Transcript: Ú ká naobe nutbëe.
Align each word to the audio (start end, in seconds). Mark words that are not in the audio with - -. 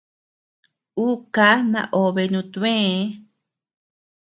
Ú 1.03 1.05
ká 1.35 1.49
naobe 1.71 2.23
nutbëe. 2.33 2.89